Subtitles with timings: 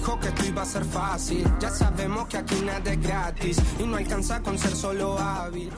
[0.00, 1.44] Que esto iba a ser fácil.
[1.60, 5.70] Ya sabemos que aquí nada es gratis y no alcanza con ser solo hábil.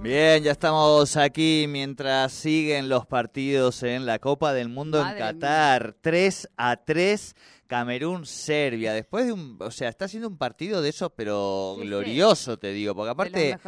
[0.00, 5.96] Bien, ya estamos aquí mientras siguen los partidos en la Copa del Mundo en Qatar.
[6.00, 7.34] 3 a 3
[7.66, 8.92] Camerún-Serbia.
[8.92, 9.56] Después de un.
[9.60, 12.94] O sea, está haciendo un partido de esos, pero glorioso, te digo.
[12.94, 13.58] Porque aparte.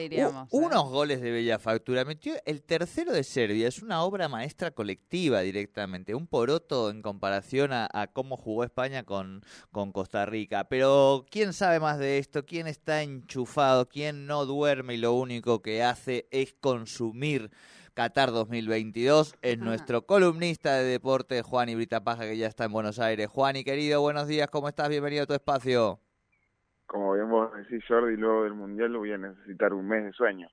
[0.00, 0.56] diríamos, ¿eh?
[0.56, 2.04] unos goles de bella factura.
[2.04, 3.68] Metió el tercero de Serbia.
[3.68, 6.14] Es una obra maestra colectiva directamente.
[6.14, 10.68] Un poroto en comparación a, cómo jugó España con, con Costa Rica.
[10.68, 12.44] Pero, ¿quién sabe más de esto?
[12.44, 13.88] ¿Quién está enchufado?
[13.88, 17.50] ¿Quién no duerme y lo único que hace es consumir?
[17.94, 19.36] Qatar 2022.
[19.42, 23.28] Es nuestro columnista de deporte, Juan Ibrita Paja, que ya está en Buenos Aires.
[23.28, 24.88] Juan y querido, buenos días, ¿cómo estás?
[24.88, 26.00] Bienvenido a tu espacio.
[26.86, 30.48] Como bien vos decís, Jordi, luego del Mundial voy a necesitar un mes de sueño.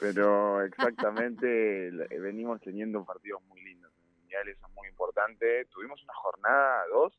[0.00, 3.92] Pero exactamente venimos teniendo partidos muy lindos.
[3.96, 5.66] El Mundial eso es muy importante.
[5.66, 7.12] Tuvimos una jornada, dos,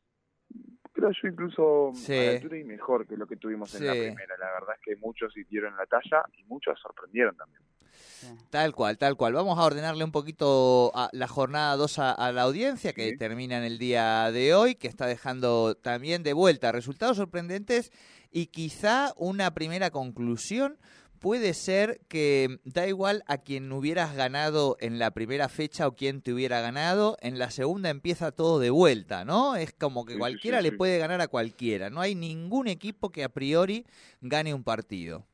[0.92, 4.36] creo yo incluso a la altura y mejor que lo que tuvimos en la primera.
[4.38, 7.62] La verdad es que muchos hicieron la talla y muchos sorprendieron también.
[8.50, 9.32] Tal cual, tal cual.
[9.32, 13.64] Vamos a ordenarle un poquito a la jornada 2 a, la audiencia que termina en
[13.64, 17.90] el día de hoy, que está dejando también de vuelta resultados sorprendentes
[18.30, 20.78] y quizá una primera conclusión
[21.18, 26.20] puede ser que da igual a quien hubieras ganado en la primera fecha o quien
[26.20, 29.54] te hubiera ganado, en la segunda empieza todo de vuelta, ¿no?
[29.54, 33.28] Es como que cualquiera le puede ganar a cualquiera, no hay ningún equipo que a
[33.28, 33.86] priori
[34.20, 35.24] gane un partido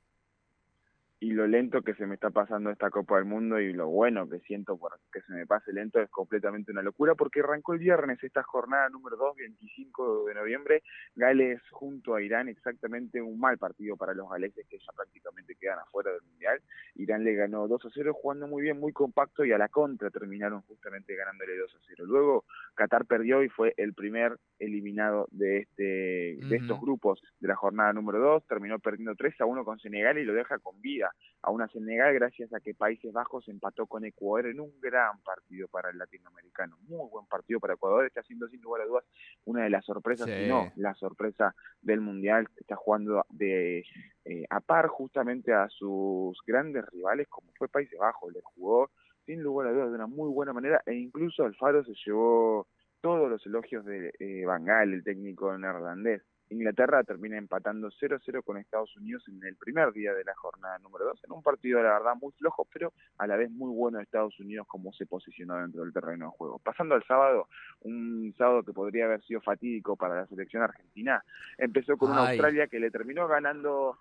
[1.21, 4.29] y lo lento que se me está pasando esta Copa del Mundo y lo bueno
[4.29, 7.81] que siento por que se me pase lento es completamente una locura porque arrancó el
[7.81, 10.83] viernes esta jornada número 2, 25 de noviembre,
[11.17, 15.81] Gales junto a Irán, exactamente un mal partido para los galeses que ya prácticamente quedan
[15.81, 16.61] afuera del Mundial.
[16.95, 20.11] Irán le ganó 2 a 0 jugando muy bien, muy compacto y a la contra
[20.11, 22.05] terminaron justamente ganándole 2 a 0.
[22.07, 27.57] Luego Qatar perdió y fue el primer eliminado de este de estos grupos de la
[27.57, 31.08] jornada número 2, terminó perdiendo 3 a 1 con Senegal y lo deja con vida
[31.43, 35.69] a una Senegal gracias a que Países Bajos empató con Ecuador en un gran partido
[35.69, 36.77] para el latinoamericano.
[36.89, 38.07] Muy buen partido para Ecuador.
[38.07, 39.05] Está siendo sin lugar a dudas
[39.45, 42.49] una de las sorpresas, si no la sorpresa del Mundial.
[42.57, 43.85] Está jugando de
[44.25, 48.33] eh, a par justamente a sus grandes rivales como fue Países Bajos.
[48.33, 48.91] Le jugó
[49.27, 52.67] sin lugar a dudas de una muy buena manera e incluso Alfaro se llevó
[53.01, 56.23] todos los elogios de eh, Bangal, el técnico neerlandés.
[56.51, 61.05] Inglaterra termina empatando 0-0 con Estados Unidos en el primer día de la jornada número
[61.07, 64.05] 2, en un partido, la verdad, muy flojo, pero a la vez muy bueno de
[64.05, 66.59] Estados Unidos como se posicionó dentro del terreno de juego.
[66.59, 67.49] Pasando al sábado,
[67.81, 71.23] un sábado que podría haber sido fatídico para la selección argentina,
[71.59, 73.99] empezó con una Australia que le terminó ganando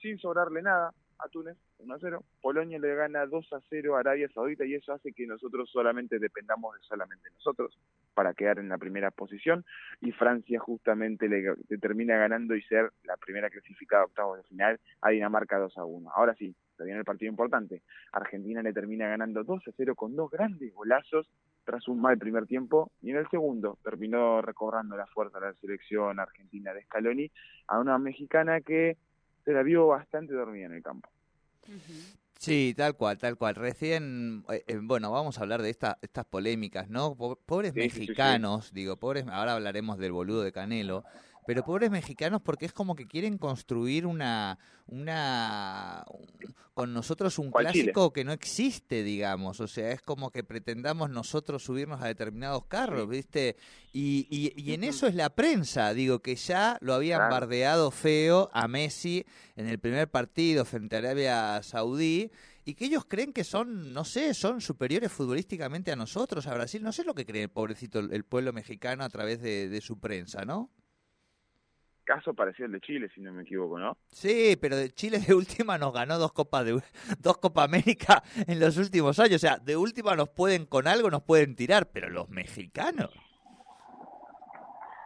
[0.00, 2.24] sin sobrarle nada, a Túnez 1 a 0.
[2.40, 6.18] Polonia le gana 2 a 0 a Arabia Saudita y eso hace que nosotros solamente
[6.18, 7.78] dependamos de solamente nosotros
[8.16, 9.66] para quedar en la primera posición
[10.00, 14.80] y Francia justamente le, termina ganando y ser la primera clasificada a octavos de final
[15.02, 16.10] a Dinamarca 2 a 1.
[16.16, 17.82] Ahora sí, se viene el partido importante.
[18.12, 21.30] Argentina le termina ganando 2 a 0 con dos grandes golazos
[21.64, 25.54] tras un mal primer tiempo y en el segundo terminó recobrando la fuerza de la
[25.54, 27.30] selección argentina de Scaloni
[27.68, 28.96] a una mexicana que
[29.44, 31.10] se la vio bastante dormida en el campo.
[32.38, 33.54] Sí, tal cual, tal cual.
[33.54, 37.14] Recién, eh, eh, bueno, vamos a hablar de esta, estas polémicas, ¿no?
[37.14, 41.04] Pobres mexicanos, digo, pobres, ahora hablaremos del boludo de Canelo,
[41.46, 46.04] pero pobres mexicanos porque es como que quieren construir una, una
[46.74, 51.64] con nosotros un clásico que no existe, digamos, o sea, es como que pretendamos nosotros
[51.64, 53.56] subirnos a determinados carros, ¿viste?
[53.94, 58.68] Y, y, en eso es la prensa, digo, que ya lo habían bardeado feo a
[58.68, 59.24] Messi
[59.56, 62.30] en el primer partido frente a Arabia Saudí
[62.66, 66.82] y que ellos creen que son, no sé, son superiores futbolísticamente a nosotros, a Brasil,
[66.82, 70.44] no sé lo que cree, pobrecito, el pueblo mexicano a través de, de su prensa,
[70.44, 70.70] ¿no?
[72.06, 73.98] Caso parecido al de Chile, si no me equivoco, ¿no?
[74.08, 76.80] Sí, pero de Chile de última nos ganó dos Copas de
[77.20, 79.36] dos Copa América en los últimos años.
[79.36, 83.10] O sea, de última nos pueden con algo, nos pueden tirar, pero los mexicanos.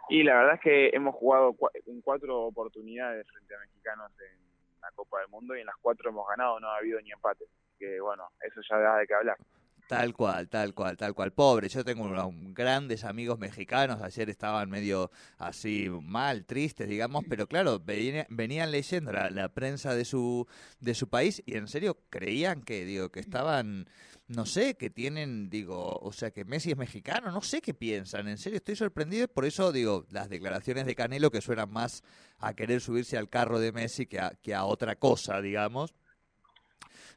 [0.09, 1.55] Y la verdad es que hemos jugado
[1.85, 6.09] en cuatro oportunidades frente a mexicanos en la Copa del Mundo y en las cuatro
[6.09, 7.45] hemos ganado, no ha habido ni empate.
[7.79, 9.37] que bueno, eso ya da de qué hablar.
[9.91, 11.33] Tal cual, tal cual, tal cual.
[11.33, 17.45] Pobre, yo tengo unos grandes amigos mexicanos, ayer estaban medio así mal, tristes, digamos, pero
[17.45, 20.47] claro, venían, leyendo la, prensa de su,
[20.79, 23.89] de su país y en serio creían que, digo, que estaban,
[24.29, 28.29] no sé, que tienen, digo, o sea, que Messi es mexicano, no sé qué piensan,
[28.29, 32.01] en serio estoy sorprendido, por eso digo, las declaraciones de Canelo que suenan más
[32.37, 35.93] a querer subirse al carro de Messi que a, que a otra cosa, digamos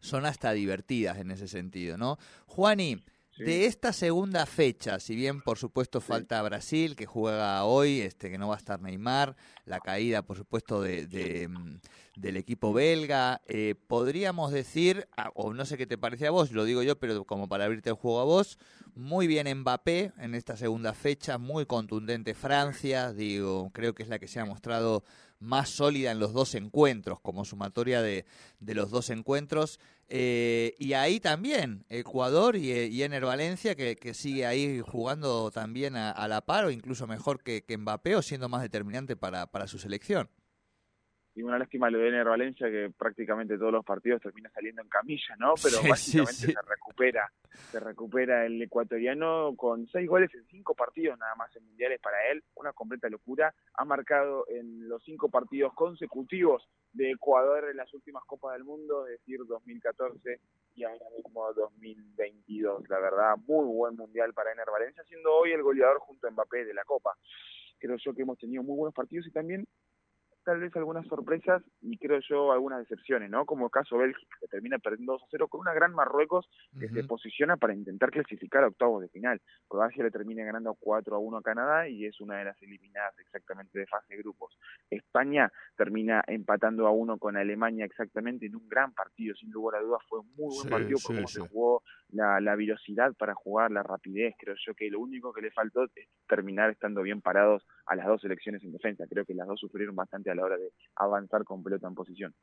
[0.04, 2.18] son hasta divertidas en ese sentido, ¿no?
[2.46, 3.02] Juani,
[3.38, 8.38] de esta segunda fecha, si bien por supuesto falta Brasil, que juega hoy, este que
[8.38, 9.34] no va a estar Neymar,
[9.64, 11.80] la caída por supuesto de, mm,
[12.16, 16.52] del equipo belga, eh, podríamos decir, ah, o no sé qué te parece a vos,
[16.52, 18.58] lo digo yo, pero como para abrirte el juego a vos,
[18.94, 24.20] muy bien Mbappé en esta segunda fecha, muy contundente Francia, digo, creo que es la
[24.20, 25.02] que se ha mostrado
[25.44, 28.24] más sólida en los dos encuentros, como sumatoria de,
[28.60, 29.78] de los dos encuentros.
[30.08, 35.96] Eh, y ahí también, Ecuador y, y Ener Valencia, que, que, sigue ahí jugando también
[35.96, 39.66] a, la par o incluso mejor que, que Mbappé o siendo más determinante para, para
[39.66, 40.28] su selección
[41.36, 44.88] y una lástima lo de Ener Valencia que prácticamente todos los partidos termina saliendo en
[44.88, 45.54] camilla, ¿no?
[45.60, 47.30] Pero básicamente se recupera,
[47.70, 52.16] se recupera el ecuatoriano con seis goles en cinco partidos nada más en mundiales para
[52.30, 53.52] él, una completa locura.
[53.74, 59.06] Ha marcado en los cinco partidos consecutivos de Ecuador en las últimas Copas del Mundo,
[59.06, 60.40] es decir, 2014
[60.76, 62.88] y ahora mismo 2022.
[62.88, 66.64] La verdad, muy buen mundial para Ener Valencia, siendo hoy el goleador junto a Mbappé
[66.64, 67.16] de la Copa.
[67.78, 69.66] Creo yo que hemos tenido muy buenos partidos y también
[70.44, 73.46] tal vez algunas sorpresas y creo yo algunas decepciones, ¿no?
[73.46, 76.48] Como el caso Bélgica, que termina perdiendo 2 a 0 con una gran Marruecos
[76.78, 79.40] que se posiciona para intentar clasificar a octavos de final.
[79.68, 83.18] Croacia le termina ganando 4 a 1 a Canadá y es una de las eliminadas
[83.18, 84.56] exactamente de fase de grupos.
[84.90, 89.84] España termina empatando a 1 con Alemania exactamente en un gran partido, sin lugar a
[89.84, 93.70] dudas fue un muy buen partido por cómo se jugó la, la velocidad para jugar,
[93.70, 94.34] la rapidez.
[94.38, 98.06] Creo yo que lo único que le faltó es terminar estando bien parados a las
[98.06, 99.04] dos selecciones en defensa.
[99.08, 102.34] Creo que las dos sufrieron bastante a la hora de avanzar con pelota en posición.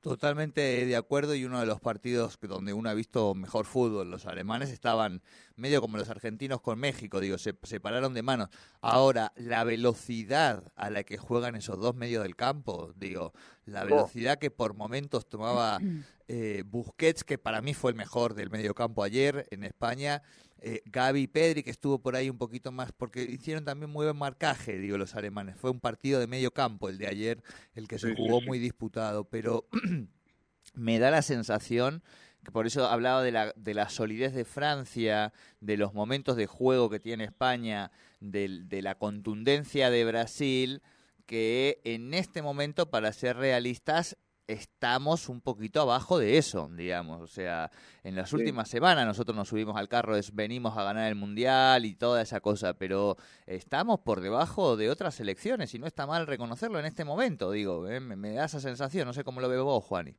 [0.00, 4.26] Totalmente de acuerdo y uno de los partidos donde uno ha visto mejor fútbol, los
[4.26, 5.22] alemanes estaban
[5.56, 8.48] medio como los argentinos con México, digo, se separaron de manos.
[8.80, 13.32] Ahora, la velocidad a la que juegan esos dos medios del campo, digo,
[13.66, 15.78] la velocidad que por momentos tomaba
[16.28, 20.22] eh, Busquets, que para mí fue el mejor del medio campo ayer en España,
[20.62, 24.16] eh, Gaby Pedri, que estuvo por ahí un poquito más, porque hicieron también muy buen
[24.16, 25.56] marcaje, digo, los alemanes.
[25.56, 27.42] Fue un partido de medio campo el de ayer,
[27.74, 29.66] el que se jugó muy disputado, pero
[30.74, 32.02] me da la sensación
[32.44, 36.46] que por eso hablaba de la, de la solidez de Francia, de los momentos de
[36.46, 37.90] juego que tiene España,
[38.20, 40.82] de, de la contundencia de Brasil,
[41.30, 44.16] que en este momento, para ser realistas,
[44.48, 47.20] estamos un poquito abajo de eso, digamos.
[47.20, 47.70] O sea,
[48.02, 51.94] en las últimas semanas nosotros nos subimos al carro, venimos a ganar el mundial y
[51.94, 53.16] toda esa cosa, pero
[53.46, 57.88] estamos por debajo de otras selecciones y no está mal reconocerlo en este momento, digo.
[57.88, 58.00] ¿eh?
[58.00, 60.16] Me, me, da esa sensación, no sé cómo lo veo vos, Juani.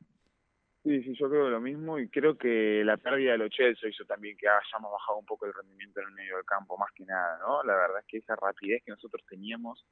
[0.84, 4.04] Sí, sí, yo creo lo mismo y creo que la pérdida de los Chelsea hizo
[4.06, 7.06] también que hayamos bajado un poco el rendimiento en el medio del campo, más que
[7.06, 7.64] nada, ¿no?
[7.64, 9.86] La verdad es que esa rapidez que nosotros teníamos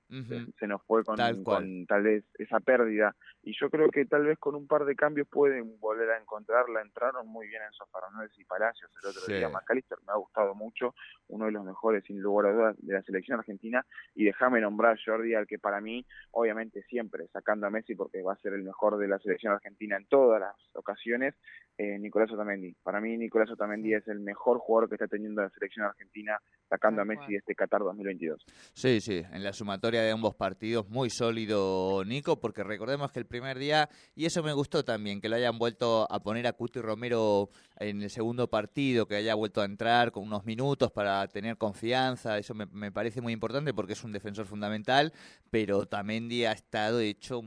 [0.57, 4.25] se, nos fue con tal, con tal vez esa pérdida y yo creo que tal
[4.25, 6.81] vez con un par de cambios pueden volver a encontrarla.
[6.81, 9.49] Entraron muy bien en Fernández y Palacios el otro día.
[9.49, 10.95] McAllister me ha gustado mucho,
[11.27, 14.97] uno de los mejores sin lugar a dudas de la selección argentina y déjame nombrar
[15.03, 18.63] Jordi al que para mí, obviamente siempre sacando a Messi porque va a ser el
[18.63, 21.35] mejor de la selección argentina en todas las ocasiones,
[21.79, 22.75] eh, Nicolás Otamendi.
[22.83, 27.01] Para mí Nicolás Otamendi es el mejor jugador que está teniendo la selección argentina sacando
[27.01, 28.45] a Messi este Qatar 2022.
[28.73, 33.25] Sí, sí, en la sumatoria de ambos partidos muy sólido Nico, porque recordemos que el
[33.25, 36.81] primer día, y eso me gustó también, que lo hayan vuelto a poner a Cuti
[36.81, 41.57] Romero en el segundo partido, que haya vuelto a entrar con unos minutos para tener
[41.57, 45.13] confianza, eso me, parece muy importante porque es un defensor fundamental,
[45.49, 47.41] pero Otamendi ha estado hecho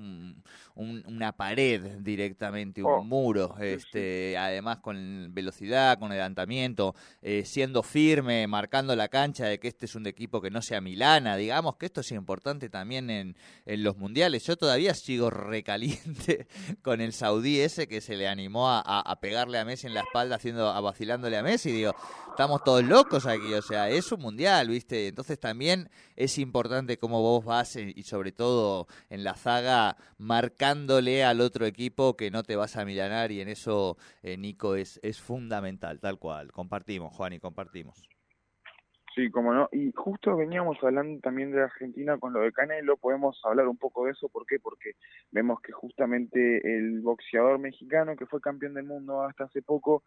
[0.74, 8.46] una pared directamente, un oh muro, este, además con velocidad, con adelantamiento, eh, siendo firme,
[8.46, 11.86] marcando la cancha de que este es un equipo que no sea Milana, digamos que
[11.86, 13.36] esto es importante también en,
[13.66, 14.44] en los mundiales.
[14.44, 16.46] Yo todavía sigo recaliente
[16.82, 20.00] con el saudí ese que se le animó a, a, pegarle a Messi en la
[20.00, 21.94] espalda, haciendo, a vacilándole a Messi, digo,
[22.30, 25.08] estamos todos locos aquí, o sea, es un mundial, ¿viste?
[25.08, 31.24] Entonces también es importante cómo vos vas eh, y sobre todo en la zaga marcándole
[31.24, 35.00] al otro equipo que no te vas a milanar y en eso eh, Nico es,
[35.02, 36.52] es fundamental, tal cual.
[36.52, 38.08] Compartimos, Juan, y compartimos.
[39.14, 39.68] Sí, como no.
[39.72, 44.06] Y justo veníamos hablando también de Argentina con lo de Canelo, podemos hablar un poco
[44.06, 44.58] de eso, ¿por qué?
[44.58, 44.92] Porque
[45.30, 50.02] vemos que justamente el boxeador mexicano que fue campeón del mundo hasta hace poco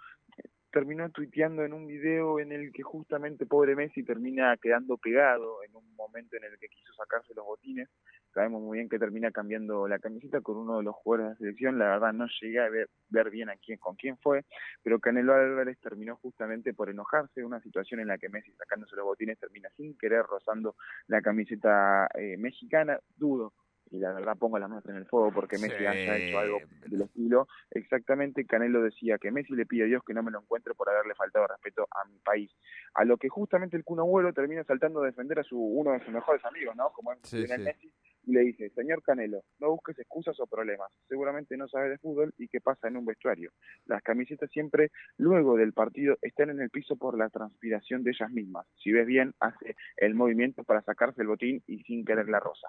[0.72, 5.76] terminó tuiteando en un video en el que justamente pobre Messi termina quedando pegado en
[5.76, 7.88] un momento en el que quiso sacarse los botines.
[8.36, 11.38] Sabemos muy bien que termina cambiando la camiseta con uno de los jugadores de la
[11.38, 11.80] selección.
[11.80, 14.44] La verdad no llegué a ver, ver bien a quién, con quién fue,
[14.84, 19.06] pero Canelo Álvarez terminó justamente por enojarse, una situación en la que Messi sacándose los
[19.06, 20.76] botines termina sin querer rozando
[21.08, 23.00] la camiseta eh, mexicana.
[23.16, 23.54] Dudo
[23.92, 27.04] y la verdad pongo la muestra en el fuego porque Messi ha hecho algo del
[27.04, 27.48] estilo.
[27.72, 30.90] Exactamente, Canelo decía que Messi le pide a Dios que no me lo encuentre por
[30.90, 32.52] haberle faltado respeto a mi país.
[32.96, 36.00] A lo que justamente el Kun Abuelo termina saltando a defender a su uno de
[36.00, 36.92] sus mejores amigos, ¿no?
[36.92, 37.94] Como es Messi,
[38.26, 42.48] le dice, señor Canelo, no busques excusas o problemas, seguramente no sabes de fútbol y
[42.48, 43.52] qué pasa en un vestuario.
[43.86, 48.32] Las camisetas siempre, luego del partido, están en el piso por la transpiración de ellas
[48.32, 48.66] mismas.
[48.84, 52.68] Si ves bien, hace el movimiento para sacarse el botín y sin querer la rosa.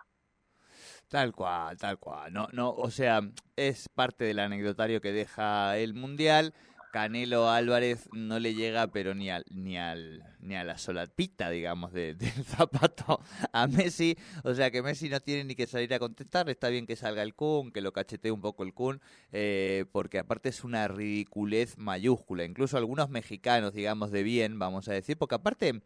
[1.08, 2.32] Tal cual, tal cual.
[2.32, 3.20] No, no, o sea,
[3.54, 6.52] es parte del anecdotario que deja el mundial.
[6.96, 11.92] Canelo Álvarez no le llega, pero ni al, ni al, ni a la solatita, digamos,
[11.92, 13.20] del zapato
[13.52, 14.16] a Messi.
[14.44, 16.48] O sea que Messi no tiene ni que salir a contestar.
[16.48, 20.18] Está bien que salga el Kun, que lo cachetee un poco el Kun, eh, porque
[20.18, 22.44] aparte es una ridiculez mayúscula.
[22.44, 25.82] Incluso algunos mexicanos, digamos, de bien, vamos a decir, porque aparte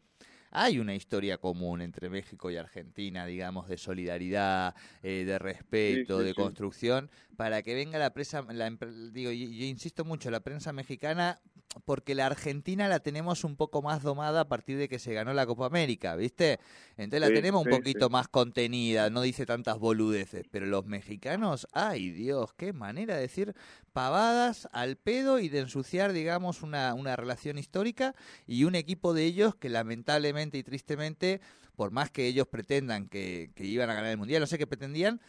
[0.50, 6.34] hay una historia común entre México y Argentina, digamos, de solidaridad, eh, de respeto, de
[6.34, 8.68] construcción, para que venga la prensa, la,
[9.12, 11.40] digo, yo, insisto mucho, la prensa mexicana,
[11.84, 15.32] porque la Argentina la tenemos un poco más domada a partir de que se ganó
[15.32, 16.58] la Copa América, ¿viste?
[16.96, 22.10] Entonces la tenemos un poquito más contenida, no dice tantas boludeces, pero los mexicanos, ay
[22.10, 23.54] Dios, qué manera de decir
[23.92, 28.14] pavadas al pedo y de ensuciar, digamos, una, una relación histórica
[28.46, 31.40] y un equipo de ellos que lamentablemente y tristemente,
[31.76, 34.66] por más que ellos pretendan que, que iban a ganar el Mundial, no sé qué
[34.66, 35.20] pretendían,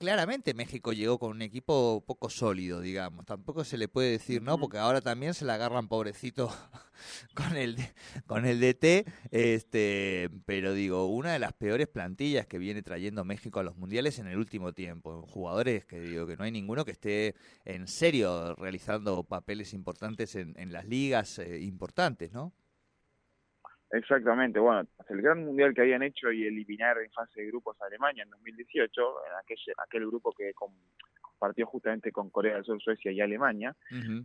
[0.00, 3.26] claramente México llegó con un equipo poco sólido, digamos.
[3.26, 4.58] Tampoco se le puede decir, ¿no?
[4.58, 6.50] Porque ahora también se la agarran pobrecito
[7.34, 7.76] con el
[8.26, 13.60] con el DT, este, pero digo, una de las peores plantillas que viene trayendo México
[13.60, 15.26] a los mundiales en el último tiempo.
[15.28, 17.34] Jugadores que digo que no hay ninguno que esté
[17.66, 22.54] en serio realizando papeles importantes en, en las ligas eh, importantes, ¿no?
[23.92, 27.86] Exactamente, bueno, el gran mundial que habían hecho y eliminar en fase de grupos a
[27.86, 33.10] Alemania en 2018, en aquel, aquel grupo que compartió justamente con Corea del Sur, Suecia
[33.10, 33.74] y Alemania,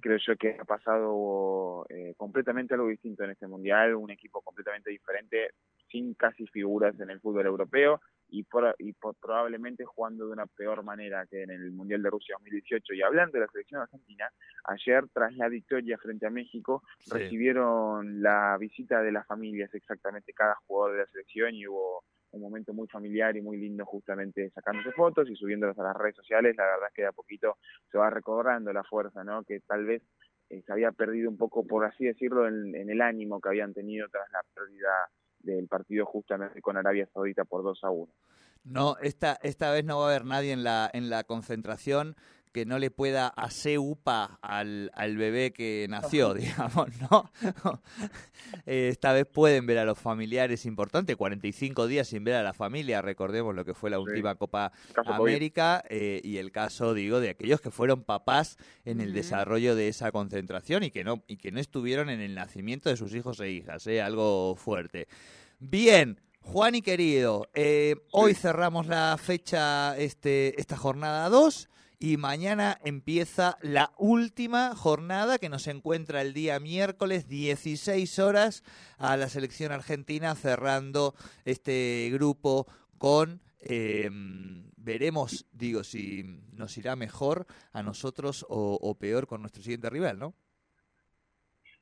[0.01, 4.91] creo yo que ha pasado eh, completamente algo distinto en este mundial, un equipo completamente
[4.91, 5.51] diferente,
[5.89, 10.83] sin casi figuras en el fútbol europeo, y, por, y probablemente jugando de una peor
[10.83, 12.93] manera que en el Mundial de Rusia 2018.
[12.93, 14.29] Y hablando de la selección argentina,
[14.65, 20.55] ayer tras la victoria frente a México recibieron la visita de las familias exactamente cada
[20.65, 24.91] jugador de la selección y hubo un momento muy familiar y muy lindo justamente sacándose
[24.91, 26.55] fotos y subiéndolas a las redes sociales.
[26.57, 27.57] La verdad es que de a poquito
[27.91, 29.43] se va recobrando la fuerza, ¿no?
[29.43, 30.03] Que tal vez
[30.49, 33.73] eh, se había perdido un poco, por así decirlo, en, en el ánimo que habían
[33.73, 35.09] tenido tras la pérdida
[35.45, 38.11] del partido justamente con Arabia Saudita por 2 a 1.
[38.65, 42.15] No, esta, esta vez no va a haber nadie en la, en la concentración
[42.55, 47.29] que no le pueda hacer upa al, al bebé que nació, digamos, ¿no?
[48.65, 53.01] Esta vez pueden ver a los familiares importantes, 45 días sin ver a la familia,
[53.01, 54.71] recordemos lo que fue la última Copa
[55.05, 59.89] América eh, y el caso, digo, de aquellos que fueron papás en el desarrollo de
[59.89, 63.41] esa concentración y que no, y que no estuvieron en el nacimiento de sus hijos
[63.41, 64.01] e hijas, ¿eh?
[64.01, 65.09] algo fuerte.
[65.59, 71.67] Bien, Juan y querido, eh, hoy cerramos la fecha, este, esta jornada 2
[71.99, 78.63] y mañana empieza la última jornada que nos encuentra el día miércoles 16 horas
[78.97, 81.13] a la selección argentina cerrando
[81.45, 86.23] este grupo con em, veremos digo si
[86.53, 90.33] nos irá mejor a nosotros o, peor con nuestro siguiente rival no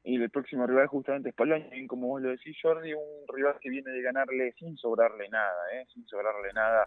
[0.06, 3.70] y el próximo rival justamente es Polonia, como vos lo decís Jordi, un rival que
[3.70, 5.86] viene de ganarle sin sobrarle nada, ¿eh?
[5.94, 6.86] sin sobrarle nada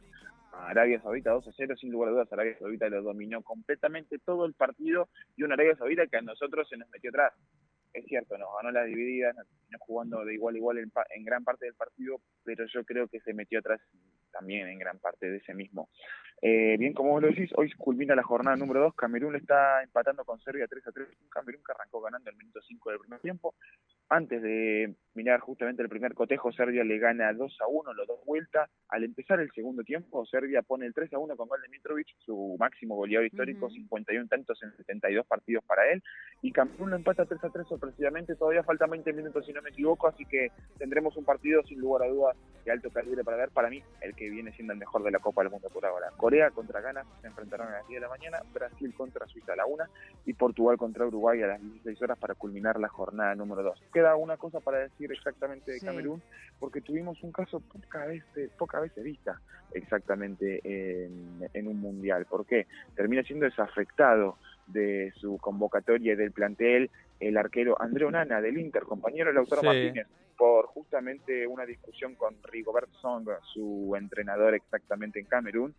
[0.65, 4.47] Arabia Saudita 2 a 0, sin lugar a dudas Arabia Saudita lo dominó completamente todo
[4.47, 7.35] el partido y una Arabia Saudita que a nosotros se nos metió atrás.
[7.93, 11.45] Es cierto, nos ganó las divididas, nos terminó jugando de igual a igual en, gran
[11.45, 13.81] parte del partido, pero yo creo que se metió atrás
[14.33, 15.89] también en gran parte de ese mismo.
[16.43, 20.27] Eh, bien, como vos lo decís, hoy culmina la jornada número 2, Camerún está empatando
[20.27, 23.21] con Serbia 3 a 3, un Camerún que arrancó ganando el minuto 5 del primer
[23.21, 23.55] tiempo,
[24.09, 28.21] antes de mirar justamente el primer cotejo, Serbia le gana 2 a 1, los dos
[28.25, 28.71] vueltas.
[28.89, 32.09] Al empezar el segundo tiempo, Serbia pone el 3 a 1 con gol de Mitrovic,
[32.19, 36.03] su máximo goleador histórico, 51 tantos en 72 partidos para él.
[36.43, 38.37] Y Camerún lo empata 3 a 3 sorpresivamente.
[38.37, 42.03] Todavía faltan 20 minutos, si no me equivoco, así que tendremos un partido sin lugar
[42.07, 43.49] a dudas de alto calibre para ver.
[43.51, 46.11] Para mí, el que viene siendo el mejor de la Copa del Mundo por ahora.
[46.17, 49.57] Corea contra Ghana se enfrentarán a las 10 de la mañana, Brasil contra Suiza a
[49.57, 49.85] la 1
[50.27, 53.83] y Portugal contra Uruguay a las 16 horas para culminar la jornada número 2.
[53.97, 56.21] Queda una cosa para decir exactamente de Camerún,
[56.61, 58.23] porque tuvimos un caso poca vez,
[58.59, 59.41] poca vez vista
[59.73, 62.27] exactamente en, en un mundial.
[62.27, 62.67] ¿Por qué?
[62.95, 64.37] Termina siendo desafectado
[64.67, 69.63] de su convocatoria y del plantel el arquero André Onana del Inter, compañero de Lautaro
[69.63, 75.75] Martínez, por justamente una discusión con Rigobert Song, su entrenador exactamente en Camerún.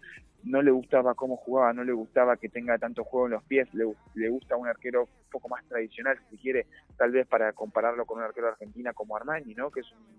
[0.47, 3.73] No le gustaba cómo jugaba, no le gustaba que tenga tanto juego en los pies,
[3.73, 3.85] le,
[4.15, 6.65] le gusta un arquero un poco más tradicional, si quiere,
[6.97, 9.69] tal vez para compararlo con un arquero de Argentina como Armani, ¿no?
[9.71, 10.17] que es un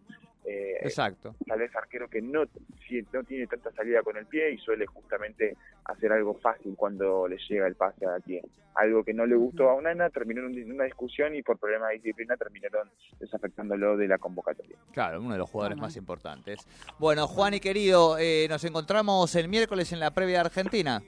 [0.49, 1.35] eh, Exacto.
[1.47, 2.45] Tal vez arquero que no,
[3.13, 7.37] no tiene tanta salida con el pie y suele justamente hacer algo fácil cuando le
[7.49, 8.43] llega el pase a pie.
[8.75, 11.95] Algo que no le gustó a Unana, terminó en una discusión y por problema de
[11.95, 14.77] disciplina terminaron desafectándolo de la convocatoria.
[14.93, 16.67] Claro, uno de los jugadores más importantes.
[16.99, 21.01] Bueno, Juan y querido, eh, nos encontramos el miércoles en la previa Argentina.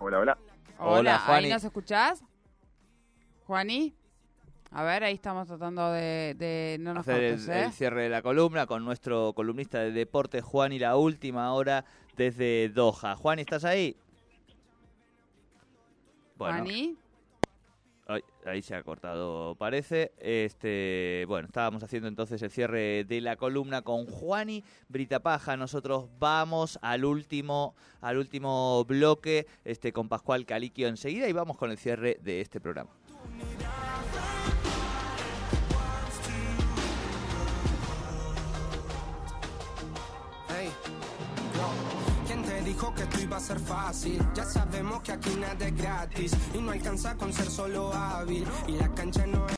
[0.00, 0.38] Hola, hola.
[0.80, 2.24] Hola, Juan ¿ahí nos escuchás?
[3.46, 3.94] Juani.
[4.72, 7.70] A ver, ahí estamos tratando de, no nos hacer el, ¿eh?
[7.70, 11.84] cierre de la columna con nuestro columnista de deporte Juan y la última hora
[12.16, 13.14] desde Doha.
[13.14, 13.96] Juan, ¿estás ahí?
[16.36, 16.64] Bueno,
[18.48, 20.12] ahí se ha cortado, parece.
[20.18, 25.56] Este, bueno, estábamos haciendo entonces el cierre de la columna con Juani Britapaja.
[25.56, 31.70] Nosotros vamos al último, al último bloque, este, con Pascual Caliquio enseguida y vamos con
[31.70, 32.90] el cierre de este programa.
[43.28, 44.26] Iba a ser fácil.
[44.34, 48.46] Ya sabemos que aquí nada es gratis y no alcanza con ser solo hábil.
[48.66, 49.42] Y la cancha no es